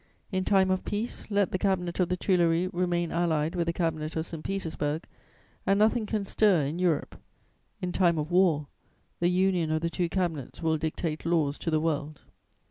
In 0.31 0.45
time 0.45 0.71
of 0.71 0.83
peace, 0.83 1.29
let 1.29 1.51
the 1.51 1.59
Cabinet 1.59 1.99
of 1.99 2.09
the 2.09 2.17
Tuileries 2.17 2.71
remain 2.73 3.11
allied 3.11 3.53
with 3.53 3.67
the 3.67 3.71
Cabinet 3.73 4.15
of 4.15 4.25
St. 4.25 4.43
Petersburg, 4.43 5.05
and 5.63 5.77
nothing 5.77 6.07
can 6.07 6.25
stir 6.25 6.65
in 6.65 6.79
Europe. 6.79 7.21
In 7.83 7.91
time 7.91 8.17
of 8.17 8.31
war, 8.31 8.65
the 9.19 9.29
union 9.29 9.69
of 9.69 9.81
the 9.81 9.91
two 9.91 10.09
Cabinets 10.09 10.59
will 10.59 10.79
dictate 10.79 11.23
laws 11.23 11.59
to 11.59 11.69
the 11.69 11.79
world. 11.79 12.21